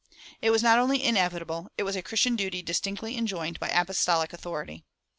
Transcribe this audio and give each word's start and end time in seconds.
It 0.41 0.49
was 0.49 0.63
not 0.63 0.79
only 0.79 1.03
inevitable; 1.03 1.67
it 1.77 1.83
was 1.83 1.95
a 1.95 2.01
Christian 2.01 2.35
duty 2.35 2.63
distinctly 2.63 3.15
enjoined 3.15 3.59
by 3.59 3.69
apostolic 3.69 4.33
authority. 4.33 4.83